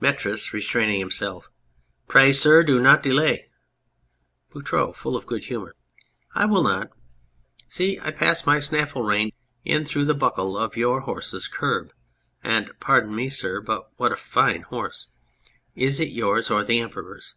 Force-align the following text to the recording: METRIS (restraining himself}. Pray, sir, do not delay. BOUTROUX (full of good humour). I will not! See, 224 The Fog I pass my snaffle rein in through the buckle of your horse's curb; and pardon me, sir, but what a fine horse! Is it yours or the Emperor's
METRIS 0.00 0.52
(restraining 0.52 0.98
himself}. 0.98 1.52
Pray, 2.08 2.32
sir, 2.32 2.64
do 2.64 2.80
not 2.80 3.00
delay. 3.00 3.48
BOUTROUX 4.52 4.92
(full 4.98 5.16
of 5.16 5.24
good 5.24 5.44
humour). 5.44 5.76
I 6.34 6.46
will 6.46 6.64
not! 6.64 6.90
See, 7.68 7.94
224 7.94 8.00
The 8.02 8.10
Fog 8.10 8.22
I 8.22 8.26
pass 8.26 8.44
my 8.46 8.58
snaffle 8.58 9.02
rein 9.04 9.30
in 9.64 9.84
through 9.84 10.06
the 10.06 10.14
buckle 10.16 10.58
of 10.58 10.76
your 10.76 11.02
horse's 11.02 11.46
curb; 11.46 11.92
and 12.42 12.72
pardon 12.80 13.14
me, 13.14 13.28
sir, 13.28 13.60
but 13.60 13.92
what 13.98 14.10
a 14.10 14.16
fine 14.16 14.62
horse! 14.62 15.06
Is 15.76 16.00
it 16.00 16.08
yours 16.08 16.50
or 16.50 16.64
the 16.64 16.80
Emperor's 16.80 17.36